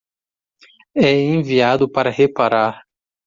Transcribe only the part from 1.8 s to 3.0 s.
para reparar